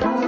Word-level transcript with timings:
Bye. 0.00 0.27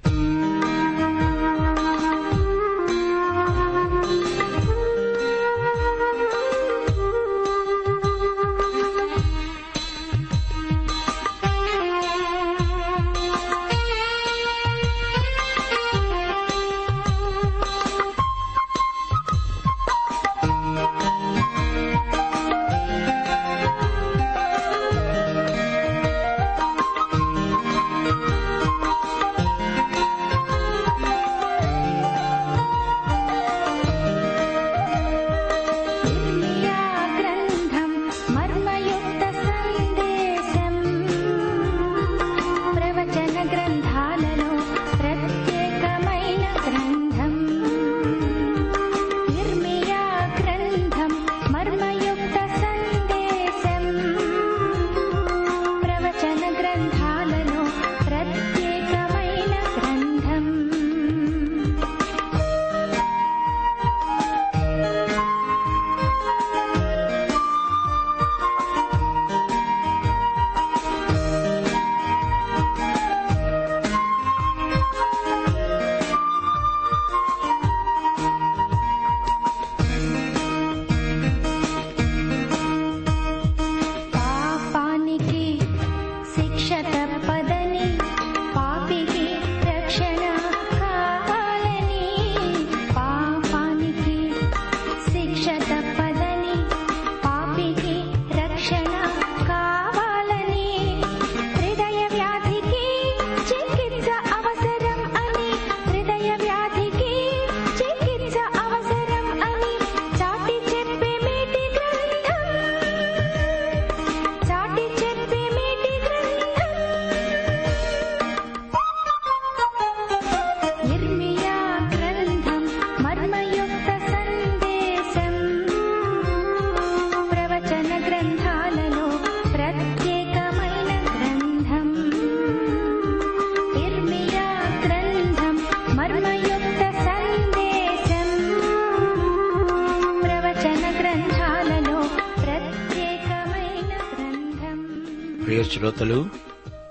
శ్రోతలు 145.71 146.29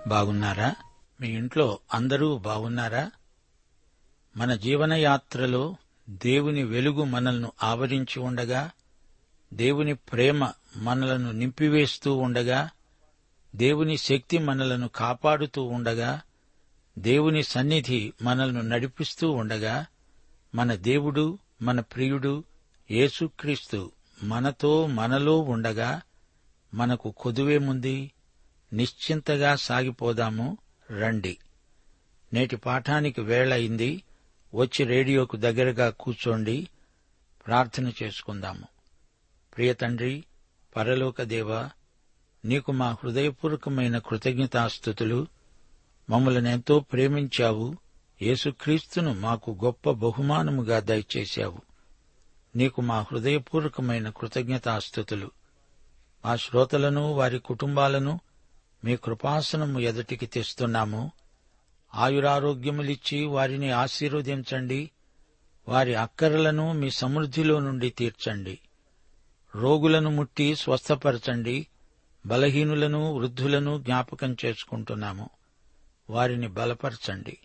బాగున్నారా? 0.06 0.74
మీ 1.20 1.28
ఇంట్లో 1.28 1.78
అందరూ 1.94 2.38
బాగున్నారా? 2.38 3.10
మన 4.36 4.54
జీవనయాత్రలో 4.54 5.76
దేవుని 6.08 6.62
వెలుగు 6.64 7.04
మనల్ని 7.04 7.48
ఆవరించి 7.62 8.20
ఉండగా 8.20 8.70
దేవుని 9.52 9.94
ప్రేమ 9.94 10.52
మనలను 10.76 11.32
నింపివేస్తూ 11.32 12.14
ఉండగా 12.16 12.68
దేవుని 13.54 13.96
శక్తి 13.96 14.38
మనలను 14.38 14.88
కాపాడుతూ 14.88 15.62
ఉండగా 15.62 16.20
దేవుని 16.98 17.42
సన్నిధి 17.42 18.12
మనల్ని 18.22 18.62
నడిపిస్తూ 18.62 19.30
ఉండగా 19.30 19.86
మన 20.54 20.74
దేవుడు 20.74 21.38
మన 21.62 21.80
ప్రియుడు 21.80 22.44
యేసుక్రీస్తు 22.90 23.92
మనతో 24.22 24.86
మనలో 24.86 25.38
ఉండగా 25.40 26.00
మనకు 26.74 27.10
కొదువేముంది 27.10 28.10
నిశ్చింతగా 28.72 29.56
సాగిపోదాము 29.56 30.58
రండి. 30.90 31.38
నేటి 32.32 32.56
పాఠానికి 32.56 33.20
వేళయింది. 33.20 34.02
వచ్చి 34.54 34.84
రేడియోకు 34.84 35.36
దగ్గరగా 35.36 35.90
కూర్చోండి. 35.90 36.68
ప్రార్థన 37.46 37.92
చేసుకుందాము. 38.02 38.66
ప్రియ 39.56 39.72
తండ్రి 39.72 40.24
పరలోక 40.76 41.22
నీకు 42.44 42.72
మా 42.72 42.90
హృదయపూర్వకమైన 42.90 43.98
కృతజ్ఞతాస్థుతులు. 43.98 45.26
మమ్మల్ని 46.10 46.50
ఎంతో 46.50 46.80
ప్రేమించావు. 46.80 47.76
యేసుక్రీస్తును 48.22 49.14
మాకు 49.14 49.58
గొప్ప 49.64 49.90
బహుమానముగా 49.90 50.80
దయచేశావు. 50.80 51.60
నీకు 52.56 52.80
మా 52.80 53.00
హృదయపూర్వకమైన 53.00 54.10
కృతజ్ఞతాస్థుతులు. 54.10 55.30
మా 56.24 56.36
శ్రోతలను 56.36 57.12
వారి 57.12 57.38
కుటుంబాలను 57.38 58.20
మీ 58.84 58.96
కృపాసనము 58.96 59.80
ఎదుటికి 59.80 60.26
తెస్తున్నాము. 60.26 61.12
ఆయురారోగ్యములిచ్చి 61.94 63.24
వారిని 63.24 63.70
ఆశీర్వదించండి. 63.70 64.90
వారి 65.68 65.94
అక్కరలను 65.94 66.72
మీ 66.72 66.90
సమృద్ధిలో 66.90 67.60
నుండి 67.60 67.90
తీర్చండి. 67.90 68.58
రోగులను 69.54 70.10
ముట్టి 70.10 70.56
స్వస్థపరచండి. 70.56 71.66
బలహీనులను 72.26 73.14
వృద్ధులను 73.14 73.78
జ్ఞాపకం 73.78 74.36
చేసుకుంటున్నాము. 74.44 75.30
వారిని 76.10 76.48
బలపరచండి. 76.48 77.38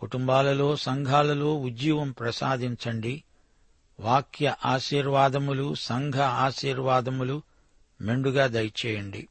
కుటుంబాలలో 0.00 0.76
సంఘాలలో 0.76 1.54
ఉజ్జీవం 1.54 2.10
ప్రసాదించండి. 2.10 3.22
వాక్య 4.00 4.54
ఆశీర్వాదములు 4.66 5.74
సంఘ 5.74 6.16
ఆశీర్వాదములు 6.16 7.42
మెండుగా 8.00 8.46
దయచేయండి. 8.46 9.28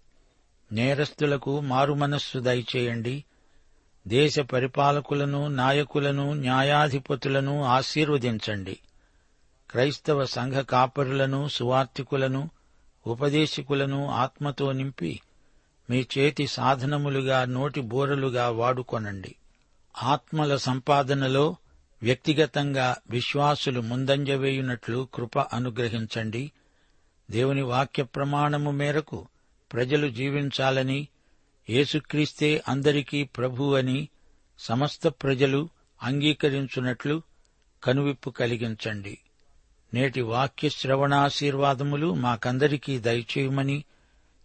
నేరస్తులకు 0.74 1.60
మారుమనస్సు 1.60 2.40
దయచేయండి. 2.40 3.24
దేశ 4.08 4.40
పరిపాలకులను 4.40 5.48
నాయకులను 5.48 6.34
న్యాయాధిపతులను 6.34 7.64
ఆశీర్వదించండి. 7.64 8.80
క్రైస్తవ 9.72 10.26
సంఘ 10.26 10.54
కాపరులను 10.54 11.48
సువార్థికులను 11.48 12.50
ఉపదేశకులను 13.08 14.08
ఆత్మతో 14.08 14.72
నింపి 14.72 15.22
మీ 15.90 16.08
చేతి 16.18 16.48
సాధనములుగా 16.48 17.46
నోటి 17.46 17.82
బోరలుగా 17.82 18.50
వాడుకొనండి. 18.50 19.36
ఆత్మల 20.04 20.56
సంపాదనలో 20.56 21.56
వ్యక్తిగతంగా 22.04 22.96
విశ్వాసులు 23.10 23.82
ముందంజ 23.82 24.32
వేయునట్లు 24.32 25.08
కృప 25.14 25.40
అనుగ్రహించండి. 25.40 26.52
దేవుని 27.32 27.62
వాక్య 27.62 28.04
ప్రమాణము 28.04 28.72
మేరకు 28.72 29.28
ప్రజలు 29.74 30.10
జీవించాలని 30.10 31.08
యేసుక్రీస్తే 31.70 32.64
అందరికీ 32.68 33.24
ప్రభు 33.24 33.76
అని 33.76 34.10
సమస్త 34.60 35.08
ప్రజలు 35.08 35.70
అంగీకరించున్నట్లు 36.04 37.22
కనువిప్పు 37.84 38.30
కలిగించండి. 38.30 39.18
నేటి 39.94 40.22
వాక్య 40.22 40.70
శ్రవణాశీర్వాదములు 40.70 42.14
మాకందరికీ 42.14 43.00
దయచేయమని 43.00 43.84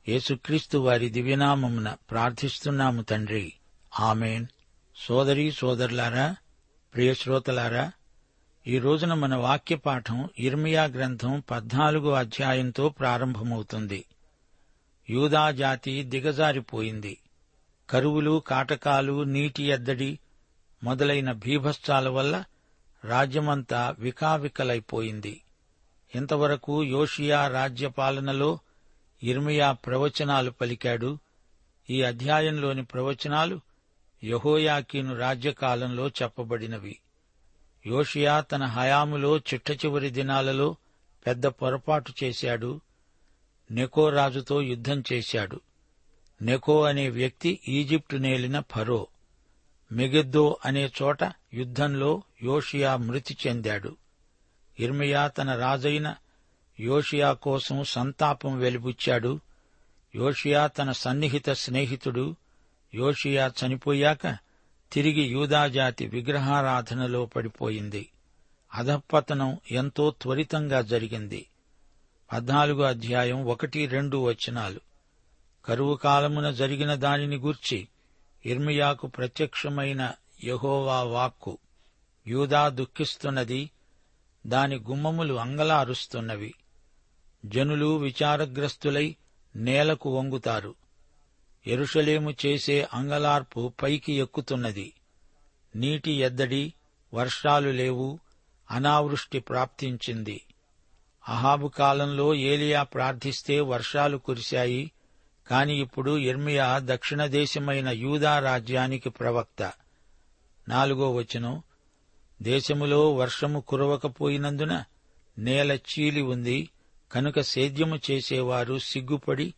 యేసుక్రీస్తు 0.08 0.78
వారి 0.78 1.08
దివ్యనామమున 1.08 1.96
ప్రార్థిస్తున్నాము 2.10 3.02
తండ్రి. 3.02 3.52
ఆమెన్. 4.00 4.46
సోదరి 4.96 5.52
సోదరులారా 5.52 6.36
ప్రియశ్రోతలారా 6.94 7.92
ఈ 8.66 8.78
రోజున 8.78 9.14
మన 9.14 9.34
వాక్య 9.34 9.76
పాఠం 9.76 10.28
ఇర్మియా 10.38 10.84
గ్రంథం 10.84 11.42
పద్నాలుగో 11.50 12.12
అధ్యాయంతో 12.12 12.88
ప్రారంభమవుతుంది. 12.88 14.04
యూదా 15.10 15.50
జాతి 15.50 16.02
దిగజారిపోయింది. 16.02 17.19
కరువులు 17.90 18.43
కాటకాలు 18.46 19.22
నీటి 19.22 19.62
ఎద్దడి 19.62 20.19
మొదలైన 20.84 21.32
భీభత్సాల 21.32 22.08
వల్ల 22.08 22.44
రాజ్యమంతా 23.05 23.96
వికావికలైపోయింది. 23.99 25.40
ఇంతవరకు 26.14 26.84
యోషియా 26.84 27.49
రాజ్యపాలనలో 27.49 28.58
ఇర్మియా 29.22 29.72
ప్రవచనాలు 29.72 30.50
పలికాడు. 30.50 31.19
ఈ 31.90 32.02
అధ్యాయంలోని 32.02 32.84
ప్రవచనాలు 32.84 33.61
యహోయాకీను 34.25 35.19
రాజ్యకాలంలో 35.19 36.08
చెప్పబడినవి. 36.08 36.99
యోషియా 37.87 38.40
తన 38.40 38.64
హయాములో 38.64 39.38
చిట్ట 39.38 39.70
చివరి 39.70 40.11
దినాలలో 40.11 40.76
పెద్ద 41.26 41.46
పొరపాటు 41.46 42.12
చేశాడు. 42.25 42.81
నెకో 43.70 44.08
రాజుతో 44.08 44.62
యుద్ధం 44.62 45.02
చేశాడు. 45.12 45.60
నెకో 46.42 46.82
అనే 46.82 47.08
వ్యక్తి 47.08 47.60
ఈజిప్టు 47.68 48.16
నేలిన 48.16 48.60
ఫరో. 48.60 49.06
మెగెద్దో 49.92 50.58
అనే 50.64 50.92
చోట 51.02 51.18
యుద్ధంలో 51.54 52.22
యోషియా 52.42 52.96
మృతి 52.96 53.36
చెందాడు. 53.46 53.96
ఇర్మియా 54.80 55.28
తన 55.28 55.54
రాజైన 55.54 56.14
యోషియా 56.80 57.32
కోసం 57.32 57.84
సంతాపం 57.84 58.58
వెలిబుచ్చాడు. 58.58 59.40
యోషియా 60.14 60.66
తన 60.66 60.92
సన్నిహిత 60.92 61.50
స్నేహితుడు. 61.50 62.36
యోషియా 62.94 63.52
చనిపోయాక 63.66 64.36
తిరిగి 64.92 65.22
యూదాజాతి 65.22 66.06
విగ్రహారాధనలో 66.06 67.26
పడిపోయింది. 67.26 68.08
అధపతనం 68.74 69.58
ఎంతో 69.70 70.14
త్వరితంగా 70.22 70.80
జరిగింది. 70.80 71.46
పద్నాలుగో 72.32 72.82
అధ్యాయం 72.82 73.44
ఒకటి 73.44 73.86
రెండు 73.86 74.16
వచనాలు. 74.16 74.80
కరువు 75.64 75.94
కాలమున 75.94 76.50
జరిగిన 76.50 76.94
దానిని 76.94 77.36
గూర్చి 77.36 77.88
ఇర్మియాకు 78.46 79.06
ప్రత్యక్షమైన 79.06 80.12
యహోవా 80.44 81.02
వాక్కు 81.02 81.58
యూదా 82.26 82.69
దుఃఖిస్తున్నది 82.69 83.70
దాని 84.46 84.76
గుమ్మములు 84.76 85.34
అంగలారుస్తున్నవి. 85.34 86.54
జనులు 87.46 87.96
విచారగ్రస్తులై 87.96 89.16
నేలకు 89.56 90.19
వంగుతారు. 90.19 90.75
ఎరుషలేము 91.66 92.34
చేసే 92.46 92.88
అంగలార్పు 92.94 93.72
పైకి 93.82 94.12
ఎక్కుతున్నది. 94.12 94.92
నీటి 95.76 96.10
ఎద్దడి 96.10 96.72
వర్షాలు 97.14 97.70
లేవు 97.70 98.19
అనావృష్టి 98.70 99.40
ప్రాప్తించింది. 99.40 100.40
అహాబు 101.28 101.69
కాలంలో 101.69 102.34
ఏలియా 102.34 102.82
ప్రార్థిస్తే 102.82 103.60
వర్షాలు 103.60 104.19
కురిశాయి. 104.19 104.90
కాని 105.48 105.80
ఇప్పుడు 105.80 106.19
ఇర్మియా 106.19 106.80
దక్షిణ 106.84 107.26
దేశమైన 107.26 107.88
యూదా 107.88 108.38
రాజ్యానికి 108.38 109.10
ప్రవక్త. 109.10 109.72
నాలుగో 110.69 111.14
వచనం. 111.14 111.62
దేశములో 112.42 113.14
వర్షము 113.14 113.60
కురవకపోయినందున 113.60 114.84
నేల 115.38 115.72
చీలి 115.72 116.22
ఉంది. 116.22 116.69
కనుక 117.12 117.40
సేద్యము 117.40 118.00
చేసేవారు 118.10 118.78
సిగ్గుపడి 118.78 119.54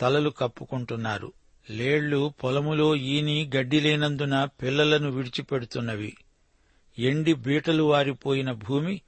తలలు 0.00 0.30
కప్పుకుంటున్నారు. 0.30 1.32
లేళ్ళు 1.70 2.34
పొలములో 2.44 2.96
ఈని 2.96 3.50
గడ్డి 3.56 3.80
లేనందున 3.80 4.44
పిల్లలను 4.44 5.10
విడిచిపెడుతున్నవి. 5.10 6.16
ఎండి 6.98 7.34
బీటలు 7.34 7.82
వారిపోయిన 7.82 8.52
భూమి 8.52 9.00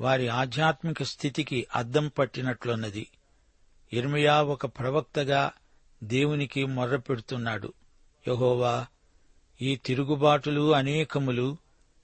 వారి 0.00 0.28
ఆధ్యాత్మిక 0.28 1.02
స్థితికి 1.02 1.66
అద్దం 1.74 2.10
పట్టినట్లున్నది. 2.18 3.06
ఇర్మియా 3.92 4.42
ఒక 4.42 4.66
ప్రవక్తగా 4.66 5.52
దేవునికి 6.04 6.64
మొర్రపెడుతున్నాడు 6.64 7.72
యహోవా 8.28 8.86
ఈ 9.62 9.76
తిరుగుబాటులు 9.76 10.74
అనేకములు 10.74 11.56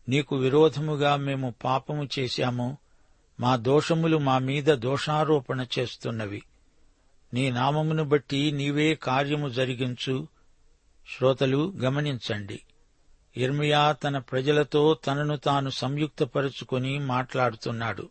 నీకు 0.09 0.37
విరోధముగా 0.37 1.17
మేము 1.17 1.55
పాపము 1.65 2.09
చేశాము. 2.19 2.79
మా 3.41 3.57
దోషములు 3.57 4.19
మా 4.19 4.39
మీద 4.39 4.65
దోషారోపణ 4.65 5.67
చేస్తున్నవి. 5.79 6.43
నీ 7.35 7.51
నామమును 7.51 8.05
బట్టి 8.05 8.53
నీవే 8.53 8.95
కార్యము 8.95 9.49
జరిగించు. 9.49 10.29
శ్రోతలు 11.17 11.73
గమనించండి. 11.77 12.61
ఇర్మియా 13.37 13.93
తన 13.93 14.19
ప్రజలతో 14.19 14.95
తనను 14.95 15.37
తాను 15.37 15.71
సంయుక్తపరుచుకుని 15.71 16.99
మాట్లాడుతున్నాడు. 16.99 18.11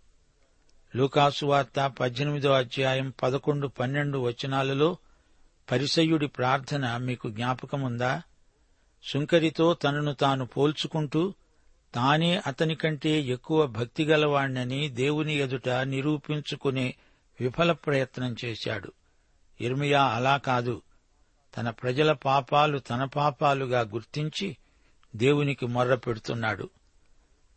లూకాసువార్త 0.96 1.94
పద్దెనిమిదో 2.00 2.52
అధ్యాయం 2.52 3.14
పదకొండు 3.24 3.68
పన్నెండు 3.68 4.18
వచనాలలో 4.18 4.98
పరిసయుడి 5.72 6.28
ప్రార్థన 6.28 6.98
మీకు 6.98 7.30
జ్ఞాపకముందా? 7.30 8.22
సుంకరితో 9.04 9.74
తనను 9.74 10.14
తాను 10.14 10.46
పోల్చుకుంటూ 10.46 11.34
తానే 11.96 12.42
అతని 12.48 12.76
కంటే 12.76 13.22
ఎక్కువ 13.22 13.68
భక్తిగలవాణ్ణని 13.68 14.90
దేవుని 14.90 15.36
ఎదుట 15.36 15.70
నిరూపించుకునే 15.70 16.96
విఫల 17.42 17.72
ప్రయత్నం 17.72 18.36
చేశాడు. 18.46 18.92
ఇర్మియా 19.62 20.04
అలా 20.04 20.38
కాదు. 20.38 20.82
తన 21.58 21.70
ప్రజల 21.70 22.12
పాపాలు 22.12 22.80
తన 22.80 23.04
పాపాలుగా 23.04 23.82
గుర్తించి 23.82 24.58
దేవునికి 25.16 25.66
మొర్ర 25.66 25.96
పెడుతున్నాడు. 25.96 26.70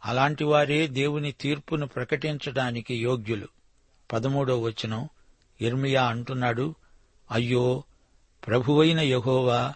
అలాంటివారే 0.05 0.87
దేవుని 0.87 1.33
తీర్పును 1.33 1.87
ప్రకటించడానికి 1.87 2.95
యోగ్యులు. 2.95 3.49
పదమూడో 4.13 4.61
వచనం 4.61 5.09
ఇర్మియా 5.61 6.05
అంటున్నాడు 6.05 6.75
అయ్యో 7.31 7.85
ప్రభువైన 8.47 9.01
యహోవా 9.01 9.75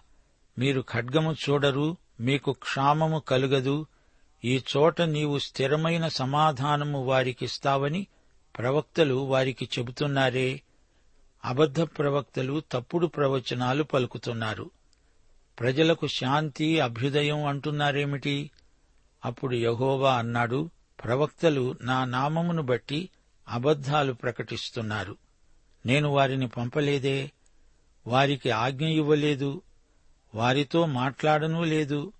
మీరు 0.58 0.84
ఖడ్గము 0.92 1.32
చూడరు 1.32 1.96
మీకు 2.20 2.52
క్షామము 2.52 3.18
కలుగదు. 3.18 3.86
ఈ 4.44 4.62
చోట 4.76 5.02
నీవు 5.02 5.38
స్థిరమైన 5.38 6.08
సమాధానము 6.08 7.04
వారికిస్తావని 7.04 8.06
ప్రవక్తలు 8.58 9.14
వారికి 9.14 9.68
చెబుతున్నారే. 9.78 10.62
అబద్ధ 11.44 11.80
ప్రవక్తలు 11.80 12.62
తప్పుడు 12.72 13.06
ప్రవచనాలు 13.06 13.82
పలుకుతున్నారు. 13.82 14.70
ప్రజలకు 15.60 16.06
శాంతి 16.06 16.80
అభ్యుదయం 16.80 17.44
అంటున్నారేమిటి? 17.44 18.50
అప్పుడు 19.24 19.54
యహోవా 19.54 20.14
అన్నాడు 20.14 20.70
ప్రవక్తలు 21.04 21.74
నా 21.80 22.04
నామమును 22.04 22.62
బట్టి 22.62 23.08
అబద్ధాలు 23.48 24.12
ప్రకటిస్తున్నారు. 24.12 25.16
నేను 25.86 26.08
వారిని 26.08 26.48
పంపలేదే? 26.48 27.30
వారికి 28.06 28.50
ఆజ్ఞ 28.50 28.86
ఇవ్వలేదు? 28.86 29.62
వారితో 30.34 30.86
మాట్లాడనూ 30.86 31.64
లేదు? 31.64 32.12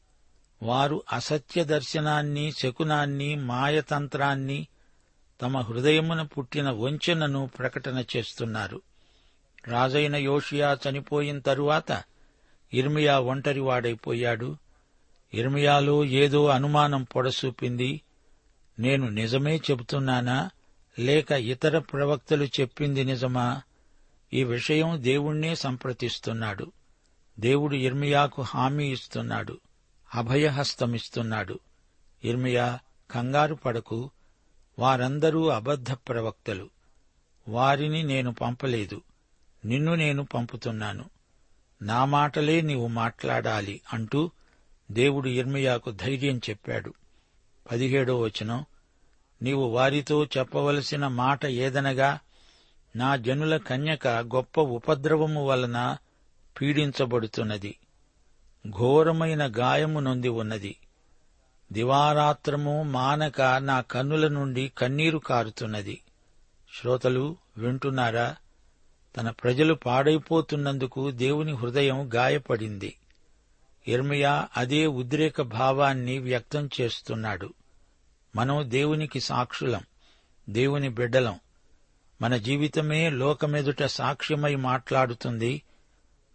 వారు 0.63 1.03
అసత్య 1.13 1.65
దర్శనాన్ని 1.65 2.53
శకునాన్ని 2.53 3.37
మాయతంత్రాన్ని 3.37 4.67
తమ 5.43 5.59
హృదయమున 5.59 6.23
పుట్టిన 6.23 6.71
వంచనను 6.71 7.51
ప్రకటన 7.59 8.05
చేస్తున్నారు. 8.17 8.83
రాజైన 9.69 10.17
యోషియా 10.17 10.79
చనిపోయిన 10.89 11.39
తరువాత 11.39 12.03
ఇర్మియా 12.75 13.21
ఒంటరివాడైపోయాడు 13.21 14.57
ఇర్మియాలో 15.35 16.05
ఏదో 16.05 16.47
అనుమానం 16.47 17.03
పొడసూపింది. 17.03 18.01
నేను 18.79 19.09
నిజమే 19.09 19.57
చెబుతున్నానా? 19.57 20.51
లేక 20.99 21.33
ఇతర 21.33 21.79
ప్రవక్తలు 21.79 22.45
చెప్పింది 22.45 23.05
నిజమా? 23.05 23.63
ఈ 24.33 24.45
విషయం 24.45 25.03
దేవుణ్ణే 25.03 25.55
సంప్రతిస్తున్నాడు 25.55 26.73
దేవుడు 27.41 27.75
ఇర్మియాకు 27.75 28.43
హామీ 28.43 28.93
ఇస్తున్నాడు. 28.93 29.61
అభయహస్తమిస్తున్నాడు. 30.15 31.59
ఇర్మియా 32.25 32.79
కంగారు 33.11 33.55
పడకు. 33.55 34.11
వారందరూ 34.79 35.49
అబద్ధ 35.49 35.93
ప్రవక్తలు. 35.93 36.71
వారిని 37.49 38.03
నేను 38.03 38.35
పంపలేదు. 38.35 39.03
నిన్ను 39.65 39.95
నేను 39.95 40.25
పంపుతున్నాను. 40.25 41.05
నా 41.83 42.05
మాటలే 42.05 42.61
నీవు 42.61 42.87
మాట్లాడాలి 42.87 43.81
అంటూ 43.93 44.31
దేవుడు 44.91 45.29
ఇర్మయాకు 45.29 45.91
ధైర్యం 45.91 46.41
చెప్పాడు. 46.51 46.95
పదిహేడో 47.71 48.21
వచనం. 48.21 48.65
నీవు 49.43 49.65
వారితో 49.65 50.25
చెప్పవలసిన 50.25 51.07
మాట 51.07 51.47
ఏదనగా 51.47 52.19
నా 52.97 53.17
జనుల 53.17 53.57
కన్యక 53.57 54.09
గొప్ప 54.09 54.61
ఉపద్రవము 54.61 55.47
వలన 55.47 55.97
పీడించబడుతున్నది. 56.61 57.79
ఘోరమైన 58.69 59.53
గాయము 59.59 60.01
నొంది 60.01 60.29
ఉన్నది. 60.29 60.77
దివారాత్రము 61.73 62.83
మానక 62.83 63.43
నా 63.43 63.81
కన్నుల 63.81 64.29
నుండి 64.29 64.73
కన్నీరు 64.79 65.19
కారుతున్నది. 65.19 66.01
శ్రోతలు 66.81 67.37
వింటున్నారా? 67.57 68.37
తన 69.19 69.31
ప్రజలు 69.31 69.75
పాడైపోతున్నందుకు 69.75 71.11
దేవుని 71.11 71.53
హృదయం 71.53 72.11
గాయపడింది. 72.15 72.97
ఇర్మియా 73.89 74.49
అదే 74.57 74.87
ఉద్రేక 74.87 75.43
భావాన్ని 75.43 76.19
వ్యక్తం 76.19 76.71
చేస్తున్నాడు. 76.81 77.55
మనం 78.37 78.71
దేవునికి 78.71 79.21
సాక్షులం 79.21 79.83
దేవుని 80.51 80.89
బిడ్డలం. 80.89 81.41
మన 82.23 82.37
జీవితమే 82.37 83.11
లోకమెదుట 83.11 83.83
సాక్ష్యమై 83.83 84.55
మాట్లాడుతుంది. 84.55 85.63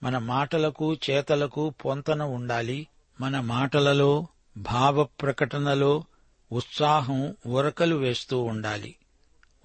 మన 0.03 0.17
మాటలకు 0.17 0.93
చేతలకు 0.93 1.69
పొంతన 1.69 2.23
ఉండాలి. 2.23 2.87
మన 3.21 3.39
మాటలలో 3.39 4.27
భావ 4.57 5.03
ప్రకటనలో 5.03 6.03
ఉత్సాహం 6.51 7.35
ఉరకలు 7.45 7.95
వేస్తూ 7.95 8.41
ఉండాలి. 8.41 8.95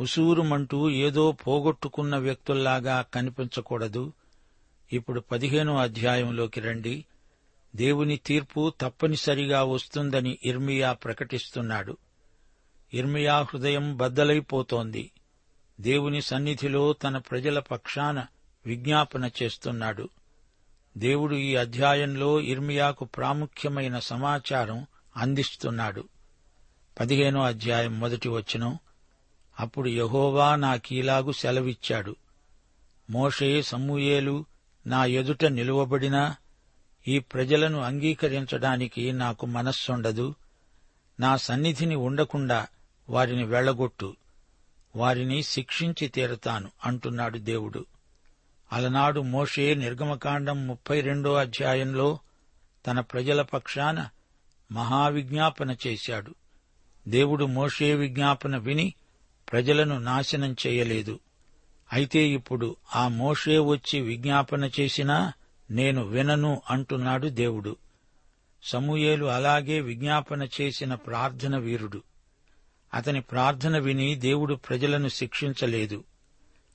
ఉసూరుమంటూ 0.00 0.90
ఏదో 0.90 1.32
పోగొట్టుకున్న 1.32 2.16
వ్యక్తుల్లాగా 2.16 3.04
కనిపించకూడదు. 3.14 4.12
ఇప్పుడు 4.92 5.20
పదిహేనో 5.20 5.76
అధ్యాయంలోకి 5.76 6.60
రండి. 6.60 7.04
దేవుని 7.76 8.16
తీర్పు 8.16 8.72
తప్పనిసరిగా 8.80 9.62
వస్తుందని 9.62 10.38
ఇర్మియా 10.44 10.92
ప్రకటిస్తున్నాడు. 10.92 11.96
ఇర్మియా 12.94 13.40
హృదయం 13.40 13.96
బద్దలైపోతోంది. 13.96 15.10
దేవుని 15.80 16.22
సన్నిధిలో 16.22 16.92
తన 16.92 17.18
ప్రజల 17.18 17.58
పక్షాన 17.58 18.26
విజ్ఞాపన 18.66 19.30
చేస్తున్నాడు. 19.42 20.08
దేవుడు 20.98 21.34
ఈ 21.34 21.56
అధ్యాయంలో 21.56 22.40
ఇర్మియాకు 22.40 23.04
ప్రాముఖ్యమైన 23.04 23.98
సమాచారం 23.98 24.86
అందిస్తున్నాడు. 25.16 26.08
పదిహేనో 27.00 27.42
అధ్యాయం 27.42 28.00
మొదటి 28.00 28.28
వచనం. 28.28 28.78
అప్పుడు 29.60 29.88
యహోవా 29.88 30.56
నాకీలాగు 30.56 31.32
సెలవిచ్చాడు. 31.32 32.16
మోషే 33.10 33.62
సమూయేలు 33.62 34.44
నా 34.86 35.04
ఎదుట 35.04 35.44
నిలువబడినా 35.44 36.36
ఈ 37.08 37.18
ప్రజలను 37.18 37.80
అంగీకరించడానికి 37.80 39.12
నాకు 39.12 39.46
మనస్సుండదు. 39.46 40.34
నా 41.20 41.36
సన్నిధిని 41.36 41.94
ఉండకుండా 41.94 42.66
వారిని 43.08 43.44
వెళ్ళగొట్టు 43.44 44.16
వారిని 44.96 45.42
శిక్షించి 45.42 46.08
తీరతాను 46.08 46.70
అంటున్నాడు 46.84 47.38
దేవుడు. 47.38 47.86
అలనాడు 48.72 49.20
మోషే 49.20 49.74
నిర్గమకాండం 49.74 50.66
ముప్పై 50.66 51.00
రెండో 51.00 51.34
అధ్యాయంలో 51.34 52.18
తన 52.86 53.00
ప్రజల 53.00 53.42
పక్షాన 53.42 54.08
మహావిజ్ఞాపన 54.72 55.76
చేశాడు. 55.86 56.34
దేవుడు 57.08 57.44
మోషే 57.44 57.94
విజ్ఞాపన 57.94 58.56
విని 58.56 58.94
ప్రజలను 59.52 59.98
నాశనం 59.98 60.56
చేయలేదు. 60.66 61.20
అయితే 61.92 62.28
ఇప్పుడు 62.28 62.76
ఆ 62.96 63.08
మోషే 63.08 63.58
వచ్చి 63.58 64.00
విజ్ఞాపన 64.00 64.70
చేసినా 64.80 65.32
నేను 65.70 66.02
వినను 66.02 66.62
అంటున్నాడు 66.70 67.28
దేవుడు. 67.28 67.76
సమూయేలు 68.62 69.26
అలాగే 69.26 69.80
విజ్ఞాపన 69.80 70.48
చేసిన 70.60 70.94
ప్రార్థన 70.94 71.56
వీరుడు. 71.56 72.02
అతని 72.94 73.20
ప్రార్థన 73.20 73.78
విని 73.78 74.14
దేవుడు 74.14 74.54
ప్రజలను 74.54 75.08
శిక్షించలేదు. 75.08 76.04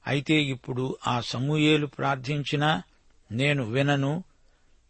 అయితే 0.07 0.43
ఇప్పుడు 0.43 0.97
ఆ 1.07 1.21
సమూయేలు 1.21 1.85
ప్రార్థించినా 1.87 2.83
నేను 3.31 3.63
వినను. 3.63 4.23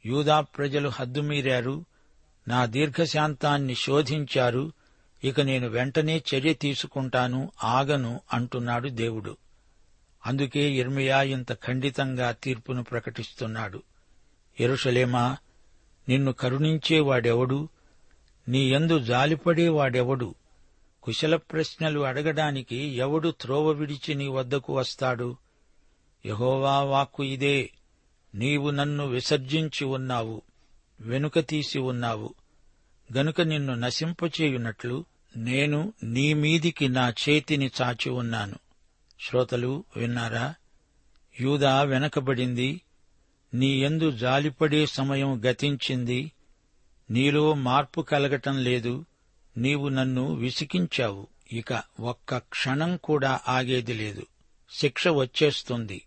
యూదా 0.05 0.41
ప్రజలు 0.41 0.89
హద్దుమీరారు 0.89 1.85
నా 2.47 2.65
దీర్ఘశాంతాన్ని 2.65 3.75
శోధించారు. 3.75 4.71
ఇక 5.23 5.41
నేను 5.41 5.67
వెంటనే 5.67 6.23
చర్య 6.35 6.53
తీసుకుంటాను 6.53 7.51
ఆగను 7.63 8.21
అంటున్నాడు 8.33 8.89
దేవుడు. 8.89 9.37
అందుకే 10.25 10.71
ఇర్మియా 10.71 11.21
ఇంత 11.21 11.53
ఖండితంగా 11.53 12.31
తీర్పును 12.31 12.83
ప్రకటిస్తున్నాడు. 12.83 13.83
ఎరుషలేమా 14.59 15.37
నిన్ను 16.09 16.31
కరుణించేవాడెవడు? 16.31 17.69
నీ 18.47 18.71
యందు 18.71 18.99
జాలిపడేవాడెవడు? 18.99 20.35
కుశల 21.03 21.35
ప్రశ్నలు 21.35 21.99
అడగడానికి 21.99 22.75
ఎవడు 22.75 23.33
త్రోవ 23.41 23.69
విడిచి 23.69 24.13
నీ 24.13 24.27
వద్దకు 24.27 24.77
వస్తాడు? 24.77 25.37
యహోవా 26.25 26.79
వాక్కు 26.79 27.23
ఇదే 27.23 27.69
నీవు 28.35 28.69
నన్ను 28.69 29.07
విసర్జించి 29.07 29.85
ఉన్నావు 29.85 30.41
వెనుక 31.01 31.39
తీసి 31.39 31.79
ఉన్నావు 31.79 32.33
గనుక 33.13 33.41
నిన్ను 33.41 33.73
నశింపచేయునట్లు 33.73 35.05
నేను 35.35 35.93
నీ 36.03 36.33
మీదికి 36.33 36.87
నా 36.87 37.09
చేతిని 37.09 37.71
చాచి 37.81 38.09
ఉన్నాను. 38.09 38.55
శ్రోతలు 39.21 39.83
విన్నారా? 39.97 40.55
యూదా 41.39 41.81
వెనకబడింది. 41.81 42.81
నీ 43.53 43.67
ఎందు 43.67 44.11
జాలిపడే 44.11 44.85
సమయం 44.85 45.41
గతించింది. 45.45 46.31
నీలో 47.09 47.53
మార్పు 47.53 48.01
కలగటం 48.01 48.63
లేదు. 48.63 49.05
నీవు 49.57 49.89
నన్ను 49.89 50.33
విసికించావు. 50.33 51.27
ఇక 51.53 51.83
ఒక్క 51.99 52.37
క్షణం 52.37 52.97
కూడా 52.97 53.39
ఆగేది 53.47 53.93
లేదు. 53.93 54.25
శిక్ష 54.71 55.07
వచ్చేస్తుంది. 55.07 56.01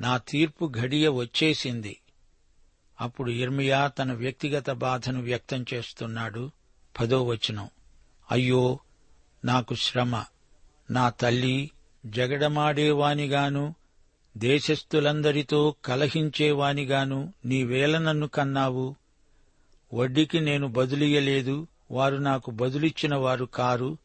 నా 0.00 0.16
తీర్పు 0.16 0.72
ఘడియ 0.76 1.08
వచ్చేసింది. 1.08 2.00
అప్పుడు 3.00 3.30
ఇర్మియా 3.30 3.86
తన 3.88 4.12
వ్యక్తిగత 4.12 4.70
బాధను 4.70 5.22
వ్యక్తం 5.22 5.64
చేస్తున్నాడు. 5.74 6.50
పదో 7.00 7.24
వచనం. 7.24 7.68
అయ్యో 8.30 8.78
నాకు 9.44 9.74
శ్రమ. 9.74 10.24
నా 10.90 11.10
తల్లి 11.10 11.70
జగడమాడేవానిగాను 12.06 13.74
దేశస్థులందరితో 14.36 15.74
కలహించేవానిగాను 15.84 17.32
నీవేళ 17.44 17.98
నన్ను 17.98 18.28
కన్నావు. 18.28 18.96
వడ్డీకి 19.94 20.40
నేను 20.40 20.68
బదులియలేదు 20.68 21.66
వారు 21.90 22.16
నాకు 22.16 22.50
బదులిచ్చిన 22.50 23.14
వారు 23.14 23.44
కారు 23.44 23.98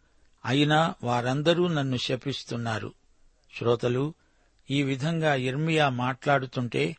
అయినా 0.45 0.93
వారందరూ 1.03 1.67
నన్ను 1.67 1.97
శపిస్తున్నారు. 1.97 2.93
శ్రోతలు 3.57 4.13
ఈ 4.71 4.83
విధంగా 4.83 5.35
ఇర్మియా 5.35 5.89
మాట్లాడుతుంటే 5.89 6.97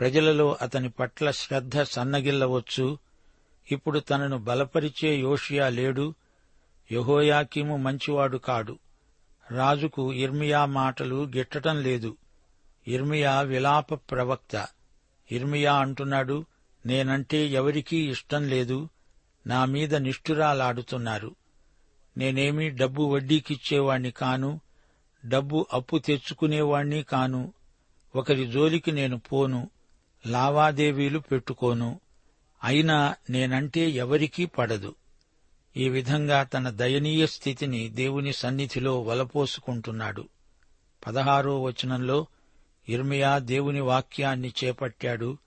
ప్రజలలో 0.00 0.58
అతని 0.62 0.90
పట్ల 0.90 1.30
శ్రద్ధ 1.30 1.80
సన్నగిల్లవచ్చు. 1.80 2.98
ఇప్పుడు 3.72 3.98
తనను 3.98 4.38
బలపరిచే 4.38 5.16
యోషియా 5.16 5.68
లేడు 5.68 6.14
యహోయాకీము 6.92 7.76
మంచివాడు 7.76 8.38
కాడు. 8.38 8.78
రాజుకు 9.50 10.12
ఇర్మియా 10.12 10.64
మాటలు 10.64 11.24
గిట్టటం 11.36 11.82
లేదు. 11.82 12.16
ఇర్మియా 12.88 13.40
విలాప 13.40 13.94
ప్రవక్త. 13.94 14.66
ఇర్మియా 15.30 15.74
అంటున్నాడు 15.74 16.44
నేనంటే 16.86 17.46
ఎవరికీ 17.46 18.10
ఇష్టం 18.10 18.48
లేదు. 18.48 18.88
నా 19.46 19.64
మీద 19.64 19.94
నిష్ఠురాలాడుతున్నారు. 19.94 21.34
నేనేమీ 22.16 22.70
డబ్బు 22.70 23.02
వడ్డీకిచ్చేవాణ్ణి 23.02 24.10
కాను 24.10 24.60
డబ్బు 25.26 25.66
అప్పు 25.72 25.98
తెచ్చుకునేవాణ్ణి 25.98 27.02
కాను 27.02 27.52
ఒకరి 28.16 28.46
జోలికి 28.46 28.92
నేను 28.92 29.18
పోను 29.18 29.70
లావాదేవీలు 30.26 31.18
పెట్టుకోను. 31.18 32.00
అయినా 32.64 33.14
నేనంటే 33.30 33.90
ఎవరికీ 33.90 34.46
పడదు. 34.46 34.94
ఈ 35.76 35.88
విధంగా 35.88 36.42
తన 36.42 36.70
దయనీయ 36.70 37.26
స్థితిని 37.26 37.88
దేవుని 37.88 38.32
సన్నిధిలో 38.32 39.00
వలపోసుకుంటున్నాడు. 39.00 40.28
పదహారో 41.06 41.62
వచనంలో 41.62 42.26
ఇర్మియా 42.88 43.38
దేవుని 43.38 43.80
వాక్యాన్ని 43.80 44.52
చేపట్టాడు. 44.64 45.38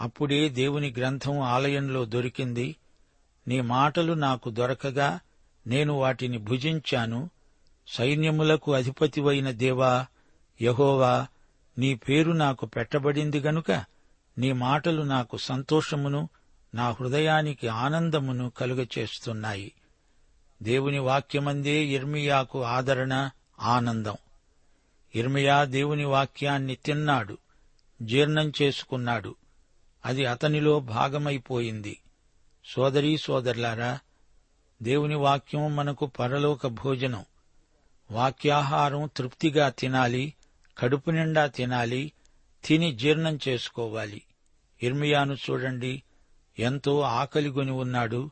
అప్పుడే 0.00 0.48
దేవుని 0.48 0.94
గ్రంథం 0.98 1.40
ఆలయంలో 1.40 2.04
దొరికింది. 2.04 2.76
నీ 3.48 3.60
మాటలు 3.60 4.12
నాకు 4.12 4.50
దొరకగా 4.50 5.20
నేను 5.66 5.94
వాటిని 5.94 6.38
భుజించాను. 6.38 7.30
సైన్యములకు 7.88 8.72
అధిపతివైన 8.72 9.50
దేవా 9.50 10.06
యహోవా 10.62 11.26
నీ 11.78 11.94
పేరు 11.94 12.32
నాకు 12.32 12.66
పెట్టబడింది 12.66 13.40
గనుక 13.40 13.84
నీ 14.38 14.52
మాటలు 14.52 15.02
నాకు 15.02 15.36
సంతోషమును 15.36 16.28
నా 16.74 16.90
హృదయానికి 16.90 17.68
ఆనందమును 17.68 18.50
కలుగచేస్తున్నాయి. 18.50 19.72
దేవుని 20.62 20.98
వాక్యమందే 20.98 21.84
ఇర్మియాకు 21.84 22.62
ఆదరణ 22.62 23.30
ఆనందం. 23.60 24.16
ఇర్మియా 25.14 25.64
దేవుని 25.64 26.04
వాక్యాన్ని 26.04 26.74
తిన్నాడు 26.74 27.38
జీర్ణం 28.02 28.52
చేసుకున్నాడు. 28.62 29.34
అది 30.04 30.26
అతనిలో 30.26 30.80
భాగమైపోయింది. 30.80 32.00
సోదరీ 32.64 33.16
సోదరులారా 33.16 33.98
దేవుని 34.82 35.14
వాక్యం 35.14 35.76
మనకు 35.76 36.06
పరలోక 36.06 36.66
భోజనం. 36.66 37.24
వాక్యాహారం 38.10 39.10
తృప్తిగా 39.16 39.68
తినాలి 39.68 40.34
కడుపు 40.78 41.10
నిండా 41.10 41.46
తినాలి 41.46 42.12
తిని 42.64 42.94
జీర్ణం 42.94 43.38
చేసుకోవాలి. 43.48 44.22
ఇర్మియాను 44.82 45.34
చూడండి 45.34 46.02
ఎంతో 46.60 47.00
ఆకలిగొని 47.00 47.70
ఉన్నాడు. 47.70 48.30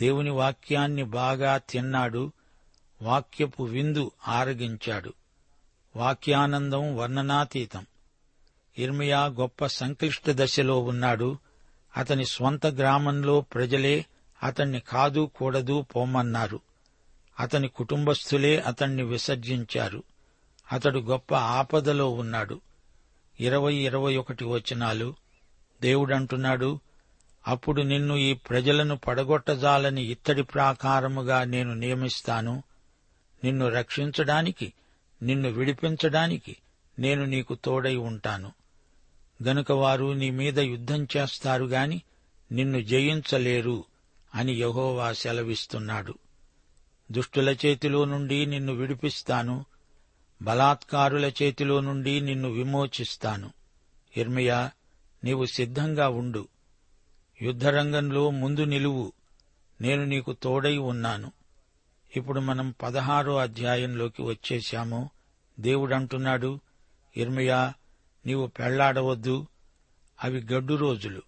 దేవుని 0.00 0.30
వాక్యాన్ని 0.30 1.02
బాగా 1.02 1.58
తిన్నాడు. 1.58 2.32
వాక్యపు 3.02 3.62
విందు 3.62 4.10
ఆరగించాడు. 4.28 5.12
వాక్యానందం 5.96 6.96
వర్ణనాతీతం. 6.96 7.86
ఇర్మియా 8.78 9.24
గొప్ప 9.24 9.66
సంక్లిష్ట 9.66 10.22
దశలో 10.30 10.78
ఉన్నాడు. 10.78 11.38
అతని 11.96 12.24
స్వంత 12.24 12.66
గ్రామంలో 12.66 13.40
ప్రజలే 13.40 14.06
అతన్ని 14.42 14.80
కాదు 14.80 15.30
కూడదు 15.34 15.86
పోమన్నారు 15.96 16.60
అతని 17.40 17.68
కుటుంబస్థులే 17.68 18.58
అతన్ని 18.58 19.02
విసర్జించారు. 19.02 20.02
అతడు 20.72 20.98
గొప్ప 20.98 21.34
ఆపదలో 21.34 22.10
ఉన్నాడు. 22.10 22.60
ఇరవై 23.40 23.74
ఇరవై 23.74 24.16
ఒకటి 24.16 24.44
వచనాలు 24.44 25.14
దేవుడంటున్నాడు. 25.80 26.80
అప్పుడు 27.48 27.82
నిన్ను 27.82 28.16
ఈ 28.16 28.32
ప్రజలను 28.32 28.96
పడగొట్టజాలని 28.96 30.02
ఇత్తడి 30.02 30.42
ప్రాకారముగా 30.42 31.44
నేను 31.44 31.74
నియమిస్తాను. 31.74 32.62
నిన్ను 33.44 33.68
రక్షించడానికి 33.68 34.72
నిన్ను 35.22 35.48
విడిపించడానికి 35.48 36.56
నేను 36.98 37.24
నీకు 37.24 37.54
తోడై 37.54 37.96
ఉంటాను. 37.96 38.52
గనుక 39.42 39.72
వారు 39.72 40.12
నీ 40.12 40.30
మీద 40.30 40.60
యుద్ధం 40.60 41.08
చేస్తారు 41.16 41.64
గాని 41.64 42.02
నిన్ను 42.52 42.80
జయించలేరు 42.80 43.84
అని 44.34 44.52
యహోవా 44.52 45.12
సెలవిస్తున్నాడు. 45.12 46.14
దుష్టుల 47.12 47.56
చేతిలో 47.66 48.04
నుండి 48.04 48.46
నిన్ను 48.46 48.72
విడిపిస్తాను. 48.72 49.64
బలాత్కారుల 50.42 51.32
చేతిలో 51.42 51.80
నుండి 51.80 52.20
నిన్ను 52.20 52.48
విమోచిస్తాను. 52.48 53.50
ఇర్మియా 54.16 54.70
నీవు 55.24 55.44
సిద్ధంగా 55.44 56.08
ఉండు. 56.08 56.48
యుద్ధరంగంలో 57.42 58.30
ముందు 58.30 58.60
నిలువు. 58.60 59.12
నేను 59.80 60.04
నీకు 60.04 60.32
తోడై 60.32 60.76
ఉన్నాను. 60.76 61.32
ఇప్పుడు 62.16 62.40
మనం 62.40 62.74
పదహారో 62.82 63.36
అధ్యాయంలోకి 63.36 64.22
వచ్చేశాము. 64.22 65.10
దేవుడంటున్నాడు 65.60 66.60
ఇర్మియా 67.16 67.74
నీవు 68.26 68.46
పెళ్ళాడవద్దు. 68.46 69.46
అవి 70.24 70.42
గడ్డు 70.52 70.74
రోజులు. 70.74 71.22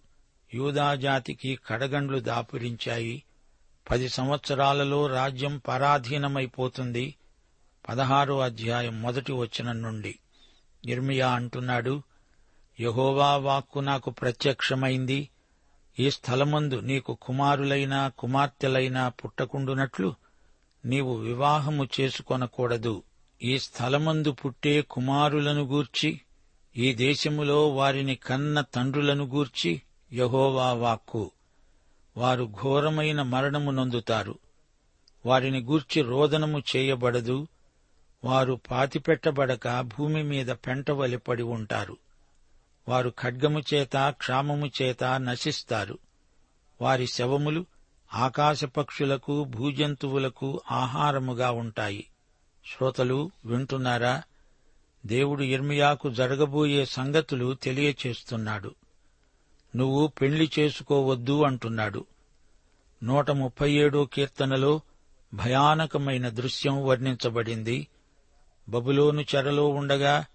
యూదాజాతికి 0.53 1.59
కడగండ్లు 1.67 2.19
దాపురించాయి. 2.19 3.23
పది 3.91 4.09
సంవత్సరాలలో 4.09 5.07
రాజ్యం 5.07 5.61
పరాధీనమైపోతుంది. 5.67 7.15
పదహారో 7.89 8.39
అధ్యాయం 8.39 9.01
మొదటి 9.01 9.31
వచనం 9.31 9.81
నుండి. 9.81 10.19
ఇర్మియా 10.85 11.31
అంటున్నాడు 11.31 12.03
యహోవా 12.79 13.35
వాక్కు 13.35 13.79
నాకు 13.79 14.09
ప్రత్యక్షమైంది. 14.09 15.29
ఈ 15.99 16.11
స్థలమందు 16.11 16.75
నీకు 16.75 17.17
కుమారులైనా 17.21 18.07
కుమార్తెలైనా 18.07 19.09
పుట్టకుండునట్లు 19.09 20.15
నీవు 20.85 21.15
వివాహము 21.15 21.87
చేసుకొనకూడదు. 21.99 23.03
ఈ 23.43 23.59
స్థలమందు 23.59 24.31
పుట్టే 24.31 24.81
కుమారులను 24.81 25.61
గూర్చి 25.61 26.21
ఈ 26.77 26.93
దేశములో 26.93 27.69
వారిని 27.69 28.15
కన్న 28.15 28.61
తండ్రులను 28.61 29.25
గూర్చి 29.25 29.81
యహోవా 30.13 30.73
వాక్కు. 30.73 31.31
వారు 32.17 32.49
ఘోరమైన 32.61 33.21
మరణము 33.21 33.71
నొందుతారు. 33.71 34.39
వారిని 35.25 35.61
గూర్చి 35.61 36.01
రోదనము 36.01 36.63
చేయబడదు. 36.75 37.47
వారు 38.23 38.59
పాతిపెట్టబడక 38.71 39.81
భూమి 39.81 40.23
మీద 40.23 40.47
పెంటవలిపడి 40.47 41.43
ఉంటారు. 41.43 41.97
వారు 42.87 43.13
ఖడ్గము 43.21 43.61
చేత 43.73 44.09
క్షామము 44.09 44.71
చేత 44.81 45.03
నశిస్తారు. 45.03 45.97
వారి 46.81 47.07
శవములు 47.07 47.65
ఆకాశపక్షులకు 48.13 49.43
భూజంతువులకు 49.43 50.61
ఆహారముగా 50.71 51.51
ఉంటాయి. 51.51 52.07
శ్రోతలు 52.65 53.31
వింటున్నారా? 53.45 54.21
దేవుడు 55.05 55.43
ఇర్మియాకు 55.43 56.09
జరగబోయే 56.09 56.85
సంగతులు 56.85 57.53
తెలియచేస్తున్నాడు. 57.53 58.75
నువ్వు 59.75 60.07
పెళ్ళి 60.07 60.51
చేసుకోవద్దు 60.59 61.43
అంటున్నాడు. 61.43 62.05
నూట 63.03 63.31
ముప్పై 63.31 63.71
ఏడో 63.71 64.05
కీర్తనలో 64.05 64.81
భయానకమైన 65.33 66.29
దృశ్యం 66.29 66.85
వర్ణించబడింది. 66.85 67.87
బబులోను 68.69 69.21
చెరలో 69.21 69.67
ఉండగా 69.67 70.25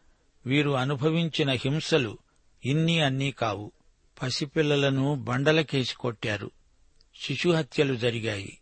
వీరు 0.47 0.71
అనుభవించిన 0.71 1.51
హింసలు 1.51 2.19
ఇన్ని 2.65 3.01
అన్నీ 3.01 3.31
కావు. 3.31 3.73
పసిపిల్లలను 4.23 5.15
బండలకేసి 5.15 5.95
కొట్టారు. 5.95 6.51
శిశుహత్యలు 7.23 7.95
జరిగాయి. 7.95 8.59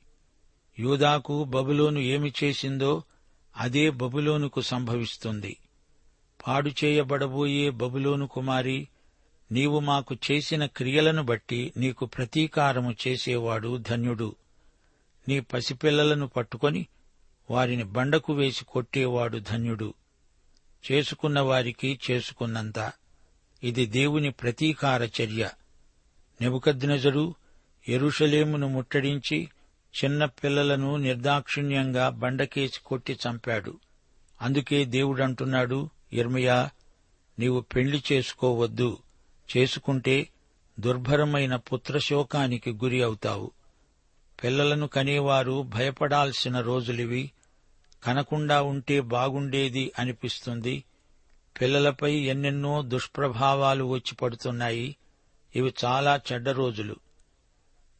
యూదాకు 0.78 1.44
బబులోను 1.44 1.98
ఏమి 1.98 2.32
చేసిందో 2.44 3.02
అదే 3.56 3.90
బబులోనుకు 3.90 4.60
సంభవిస్తుంది. 4.60 5.56
పాడు 6.46 6.70
చేయబడబోయే 6.84 7.70
బబులోను 7.70 8.26
కుమారి 8.26 8.88
నీవు 9.52 9.80
మాకు 9.80 10.16
చేసిన 10.30 10.66
క్రియలను 10.66 11.22
బట్టి 11.22 11.72
నీకు 11.76 12.06
ప్రతీకారము 12.06 12.94
చేసేవాడు 13.08 13.76
ధన్యుడు. 13.76 14.36
నీ 15.28 15.40
పసిపిల్లలను 15.40 16.28
పట్టుకొని 16.28 16.86
వారిని 17.50 17.84
బండకు 17.84 18.32
వేసి 18.32 18.64
కొట్టేవాడు 18.64 19.38
ధన్యుడు. 19.38 19.94
చేసుకున్న 20.92 21.40
వారికి 21.40 21.98
చేసుకున్నంత. 22.10 22.92
ఇది 23.62 23.86
దేవుని 23.86 24.30
ప్రతీకార 24.30 25.02
చర్య. 25.02 25.50
నెబుకద్నజరు 26.40 27.34
ఎరుషలేమును 27.88 28.68
ముట్టడించి 28.68 29.48
చిన్న 30.04 30.24
పిల్లలను 30.24 30.96
నిర్దాక్షిణ్యంగా 30.96 32.08
బండకేసి 32.08 32.80
కొట్టి 32.86 33.18
చంపాడు. 33.28 33.78
అందుకే 34.42 34.84
దేవుడంటున్నాడు 34.84 35.90
ఇర్మయా 36.12 36.70
నీవు 37.38 37.60
పెళ్ళి 37.60 38.02
చేసుకోవద్దు. 38.12 38.98
చేసుకుంటే 39.56 40.28
దుర్భరమైన 40.80 41.56
పుత్రశోకానికి 41.56 42.70
గురి 42.72 43.02
అవుతావు. 43.02 43.50
పిల్లలను 44.44 44.86
కనేవారు 44.86 45.62
భయపడాల్సిన 45.62 46.60
రోజులివి. 46.60 47.30
కనకుండా 48.04 48.62
ఉంటే 48.62 49.00
బాగుండేది 49.00 49.92
అనిపిస్తుంది. 49.98 50.84
పిల్లలపై 51.60 52.14
ఎన్నెన్నో 52.14 52.82
దుష్ప్రభావాలు 52.82 53.84
వచ్చి 53.84 54.14
పడుతున్నాయి. 54.14 54.96
ఇవి 55.56 55.74
చాలా 55.84 56.20
చెడ్డ 56.32 56.48
రోజులు. 56.48 56.96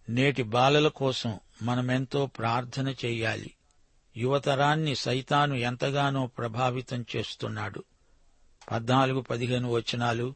నేటి 0.08 0.42
బాలల 0.42 0.88
కోసం 0.88 1.40
మనమెంతో 1.62 2.26
ప్రార్థన 2.26 2.88
చెయ్యాలి 2.88 3.54
యువతరాన్ని 4.16 4.94
సైతాను 4.94 5.54
ఎంతగానో 5.54 6.26
ప్రభావితం 6.26 7.04
చేస్తున్నాడు. 7.16 7.84
పద్నాలుగు 8.70 9.20
పదిహేను 9.20 9.72
వచనాలు. 9.72 10.34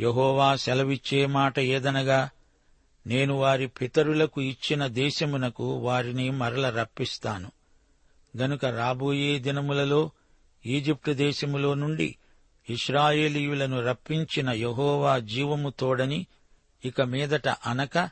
యహోవా 0.00 0.56
సెలవిచ్చే 0.56 1.26
మాట 1.26 1.58
ఏదనగా 1.58 2.30
నేను 3.06 3.34
వారి 3.34 3.66
పితరులకు 3.66 4.40
ఇచ్చిన 4.40 4.86
దేశమునకు 4.86 5.76
వారిని 5.76 6.30
మరల 6.30 6.70
రప్పిస్తాను. 6.70 7.52
గనుక 8.36 8.64
రాబోయే 8.64 9.38
దినములలో 9.38 10.10
ఈజిప్టు 10.66 11.12
దేశములో 11.12 11.74
నుండి 11.74 12.16
ఇస్రాయేలీయులను 12.70 13.80
రప్పించిన 13.80 14.50
యహోవా 14.50 15.18
జీవము 15.18 15.70
తోడని 15.70 16.26
ఇక 16.84 17.00
మీదట 17.00 17.48
అనక 17.48 18.10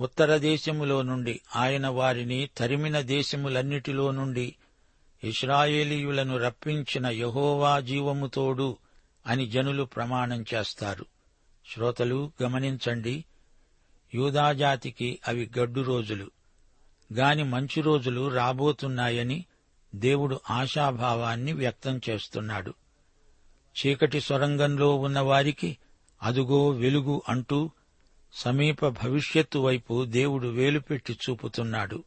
ఉత్తర 0.00 0.36
దేశములో 0.36 1.02
నుండి 1.02 1.40
ఆయన 1.56 1.88
వారిని 1.88 2.50
తరిమిన 2.56 3.00
దేశములన్నిటిలో 3.00 4.10
నుండి 4.10 4.54
ఇస్రాయేలీయులను 5.24 6.38
రప్పించిన 6.38 7.06
యహోవా 7.06 7.80
జీవము 7.80 8.26
తోడు 8.26 8.76
అని 9.26 9.46
జనులు 9.46 9.82
ప్రమాణం 9.82 10.44
చేస్తారు. 10.54 11.06
శ్రోతలు 11.74 12.32
గమనించండి 12.42 13.24
యూదాజాతికి 14.14 15.18
అవి 15.28 15.50
గడ్డు 15.58 15.80
రోజులు. 15.80 16.30
గాని 17.12 17.44
మంచి 17.44 17.80
రోజులు 17.80 18.28
రాబోతున్నాయని 18.28 19.44
దేవుడు 19.94 20.40
ఆశాభావాన్ని 20.50 21.52
వ్యక్తం 21.52 22.00
చేస్తున్నాడు. 22.10 22.74
చీకటి 23.74 24.20
సొరంగంలో 24.20 24.94
ఉన్నవారికి 24.94 25.78
అదుగో 26.22 26.68
వెలుగు 26.68 27.22
అంటూ 27.28 27.70
సమీప 28.32 28.88
భవిష్యత్తు 28.88 29.58
వైపు 29.58 30.04
దేవుడు 30.04 30.48
వేలుపెట్టి 30.48 31.18
చూపుతున్నాడు. 31.30 32.04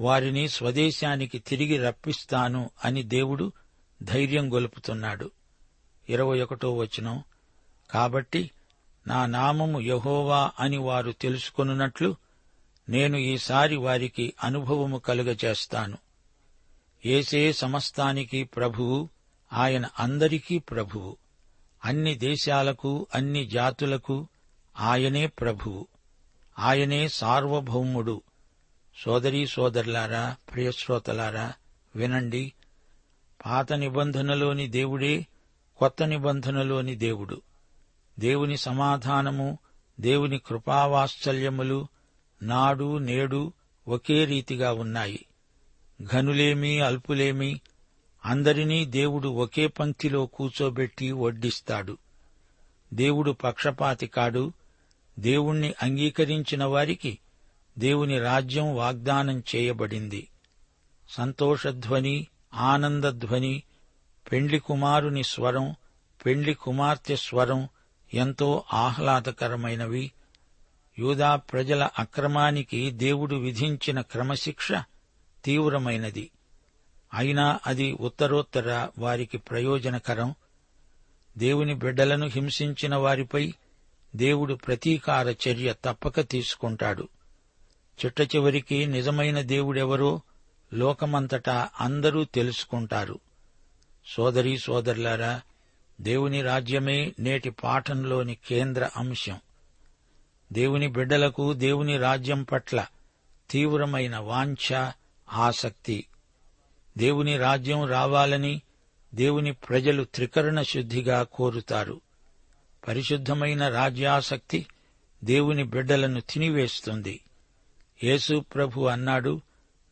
వారిని 0.00 0.48
స్వదేశానికి 0.48 1.38
తిరిగి 1.38 1.76
రప్పిస్తాను 1.76 2.70
అని 2.84 3.02
దేవుడు 3.02 3.52
ధైర్యం 4.02 4.54
గొలుపుతున్నాడు. 4.54 5.30
ఇరవై 6.08 6.40
ఒకటో 6.40 6.76
వచనం. 6.76 7.22
కాబట్టి 7.90 8.50
నా 9.06 9.26
నామము 9.26 9.80
యహోవా 9.80 10.50
అని 10.60 10.76
వారు 10.76 11.12
తెలుసుకొనున్నట్లు 11.12 12.16
నేను 12.88 13.16
ఈసారి 13.16 13.76
వారికి 13.76 14.34
అనుభవము 14.44 14.98
కలుగజేస్తాను. 14.98 15.98
ఏసే 17.06 17.52
సమస్తానికి 17.52 18.44
ప్రభువు 18.44 19.08
ఆయన 19.54 19.88
అందరికీ 19.98 20.58
ప్రభువు. 20.58 21.16
అన్ని 21.84 22.14
దేశాలకు 22.14 23.06
అన్ని 23.14 23.46
జాతులకు 23.46 24.28
ఆయనే 24.80 25.26
ప్రభువు. 25.26 25.86
ఆయనే 26.58 27.08
సార్వభౌముడు. 27.08 28.22
సోదరీ 29.04 29.46
సోదరులారా 29.46 30.36
ప్రియశ్రోతలారా 30.52 31.52
వినండి. 31.96 32.52
పాత 33.46 33.72
నిబంధనలోని 33.72 34.68
దేవుడే 34.68 35.26
కొత్త 35.76 36.02
నిబంధనలోని 36.02 36.96
దేవుడు. 36.96 37.42
దేవుని 38.18 38.56
సమాధానము 38.56 39.58
దేవుని 40.00 40.38
కృపావాత్సల్యములు 40.38 41.86
నాడు 42.42 42.98
నేడు 42.98 43.52
ఒకే 43.88 44.24
రీతిగా 44.24 44.72
ఉన్నాయి. 44.72 45.26
ఘనులేమి 46.02 46.80
అల్పులేమి 46.80 47.60
అందరినీ 48.24 48.84
దేవుడు 48.84 49.28
ఒకే 49.28 49.66
పంక్తిలో 49.66 50.26
కూచోబెట్టి 50.26 51.12
వడ్డిస్తాడు. 51.12 51.98
దేవుడు 52.94 53.30
పక్షపాతి 53.30 54.06
కాడు. 54.06 54.52
దేవుణ్ణి 55.18 55.74
అంగీకరించిన 55.82 56.64
వారికి 56.64 57.18
దేవుని 57.78 58.18
రాజ్యం 58.18 58.76
వాగ్దానం 58.76 59.42
చేయబడింది. 59.56 60.28
సంతోషధ్వని 61.08 62.26
ఆనందధ్వని 62.54 63.62
పెండ్లి 64.32 64.58
కుమారుని 64.58 65.24
స్వరం 65.24 65.74
పెండ్లి 66.26 66.54
కుమార్తె 66.54 67.16
స్వరం 67.16 67.68
ఎంతో 68.14 68.64
ఆహ్లాదకరమైనవి. 68.72 70.12
యూదా 70.98 71.36
ప్రజల 71.36 71.88
అక్రమానికి 71.98 72.90
దేవుడు 72.90 73.36
విధించిన 73.36 74.00
క్రమశిక్ష 74.00 74.72
తీవ్రమైనది. 75.44 76.30
అయినా 77.14 77.60
అది 77.66 77.92
ఉత్తరోత్తర 77.92 78.88
వారికి 78.98 79.38
ప్రయోజనకరం. 79.38 80.34
దేవుని 81.38 81.74
బిడ్డలను 81.74 82.26
హింసించిన 82.26 82.96
వారిపై 82.96 83.54
దేవుడు 84.16 84.54
ప్రతీకార 84.54 85.28
చర్య 85.28 85.74
తప్పక 85.84 86.20
తీసుకుంటాడు. 86.20 87.08
చిట్ట 88.04 88.20
చివరికి 88.20 88.86
నిజమైన 88.86 89.40
దేవుడెవరో 89.40 90.20
లోకమంతటా 90.72 91.68
అందరూ 91.80 92.24
తెలుసుకుంటారు. 92.24 93.18
సోదరీ 94.06 94.58
సోదరులారా 94.58 95.40
దేవుని 96.00 96.42
రాజ్యమే 96.42 97.14
నేటి 97.18 97.50
పాఠంలోని 97.50 98.34
కేంద్ర 98.34 98.90
అంశం. 98.96 99.40
దేవుని 100.52 100.88
బిడ్డలకు 100.88 101.52
దేవుని 101.52 101.98
రాజ్యం 101.98 102.42
పట్ల 102.42 102.86
తీవ్రమైన 103.50 104.16
వాంఛ 104.16 104.90
ఆసక్తి 105.32 106.04
దేవుని 106.98 107.36
రాజ్యం 107.36 107.84
రావాలని 107.84 108.62
దేవుని 109.14 109.52
ప్రజలు 109.52 110.04
త్రికరణ 110.04 110.62
శుద్ధిగా 110.62 111.22
కోరుతారు. 111.22 112.00
పరిశుద్ధమైన 112.88 113.68
రాజ్యాసక్తి 113.68 114.66
దేవుని 115.24 115.64
బిడ్డలను 115.64 116.20
తినివేస్తుంది. 116.20 117.20
యేసు 118.04 118.44
ప్రభు 118.54 118.80
అన్నాడు 118.80 119.40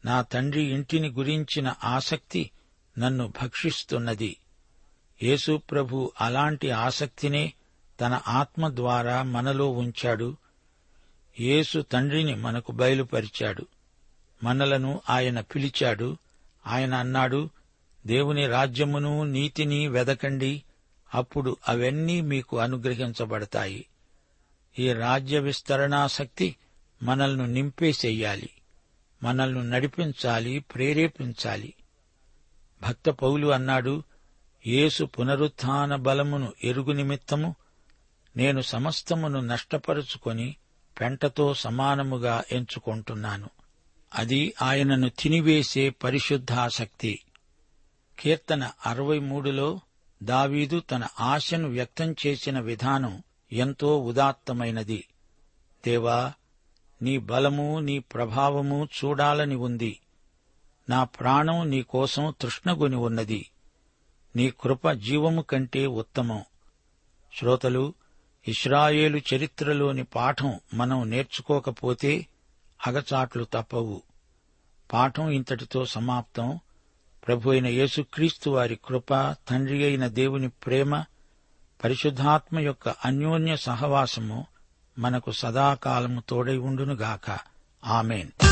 నా 0.04 0.22
తండ్రి 0.22 0.62
ఇంటిని 0.62 1.08
గురించిన 1.08 1.74
ఆసక్తి 1.84 2.50
నన్ను 2.98 3.32
భక్షిస్తున్నది. 3.42 4.36
యేసు 5.22 5.56
ప్రభు 5.56 6.12
అలాంటి 6.20 6.70
ఆసక్తినే 6.70 7.52
తన 8.00 8.20
ఆత్మ 8.28 8.68
ద్వారా 8.68 9.22
మనలో 9.22 9.70
ఉంచాడు. 9.70 10.36
యేసు 11.40 11.80
తండ్రిని 11.80 12.34
మనకు 12.34 12.72
బయలుపరిచాడు. 12.72 13.66
మనలను 14.42 15.00
ఆయన 15.10 15.40
పిలిచాడు. 15.40 16.16
ఆయన 16.66 16.94
అన్నాడు 16.94 17.50
దేవుని 18.06 18.46
రాజ్యమును 18.46 19.24
నీతిని 19.24 19.88
వెదకండి. 19.88 20.62
అప్పుడు 21.14 21.56
అవన్నీ 21.68 22.20
మీకు 22.20 22.58
అనుగ్రహించబడతాయి. 22.58 23.86
ఈ 24.78 24.92
రాజ్య 24.92 25.38
విస్తరణాశక్తి 25.38 26.56
మనల్ని 27.02 27.48
నింపేసేయాలి. 27.48 28.50
మనల్ని 29.22 29.70
నడిపించాలి 29.70 30.58
ప్రేరేపించాలి. 30.58 31.74
భక్త 32.82 33.10
పౌలు 33.10 33.46
అన్నాడు 33.46 34.02
యేసు 34.66 35.04
పునరుత్థాన 35.04 35.96
బలమును 35.96 36.52
ఎరుగు 36.64 36.92
నిమిత్తము 36.92 37.54
నేను 38.36 38.60
సమస్తమును 38.60 39.40
నష్టపరుచుకొని 39.40 40.56
పెంటతో 41.00 41.54
సమానముగా 41.54 42.44
ఎంచుకుంటున్నాను. 42.52 43.50
అది 44.14 44.54
ఆయనను 44.62 45.08
తినివేసే 45.08 45.90
పరిశుద్ధాసక్తి. 45.90 47.22
కీర్తన 48.18 48.70
అరవై 48.86 49.18
మూడులో 49.18 49.80
దావీదు 50.22 50.80
తన 50.80 51.06
ఆశను 51.20 51.68
వ్యక్తం 51.68 52.14
చేసిన 52.26 52.60
విధానం 52.60 53.22
ఎంతో 53.52 53.98
ఉదాత్తమైనది. 53.98 55.04
దేవా 55.86 56.32
నీ 57.02 57.18
బలము 57.18 57.80
నీ 57.80 57.98
ప్రభావము 57.98 58.88
చూడాలని 59.04 59.54
ఉంది. 59.54 60.00
నా 60.88 61.04
ప్రాణం 61.04 61.70
నీ 61.70 61.82
కోసం 61.82 62.34
ఉన్నది. 62.80 63.50
నీ 64.36 64.50
కృప 64.50 64.90
జీవము 64.90 65.42
కంటే 65.42 65.86
ఉత్తమం. 65.86 66.44
శ్రోతలు 67.38 67.94
ఇస్రాయేలు 68.48 69.20
చరిత్రలోని 69.34 70.04
పాఠం 70.04 70.60
మనం 70.74 71.10
నేర్చుకోకపోతే 71.10 72.26
అగచాట్లు 72.86 73.44
తప్పవు. 73.44 74.02
పాఠం 74.92 75.30
ఇంతటితో 75.30 75.84
సమాప్తం. 75.84 76.60
ప్రభు 77.26 77.50
అయిన 77.50 77.66
యేసుక్రీస్తు 77.66 78.50
వారి 78.50 78.78
కృప 78.84 79.36
తండ్రి 79.48 79.84
అయిన 79.84 80.06
దేవుని 80.06 80.48
ప్రేమ 80.48 81.04
పరిశుద్ధాత్మ 81.84 82.58
యొక్క 82.58 82.88
అన్యోన్య 82.88 83.56
సహవాసము 83.56 84.46
మనకు 84.98 85.32
సదాకాలము 85.32 86.22
తోడై 86.28 86.56
ఉండునుగాక. 86.56 87.38
ఆమెన్. 87.86 88.51